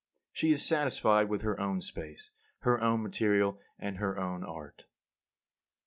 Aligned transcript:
She 0.31 0.49
is 0.49 0.65
satisfied 0.65 1.29
with 1.29 1.43
her 1.43 1.59
own 1.59 1.79
space, 1.79 2.31
her 2.61 2.81
own 2.81 3.03
material, 3.03 3.59
and 3.77 3.97
her 3.97 4.17
own 4.17 4.43
art. 4.43 4.77
51. 4.87 4.89